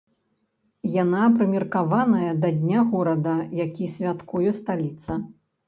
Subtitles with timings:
[1.03, 5.23] Яна прымеркаваная да дня горада, які святкуе сталіца.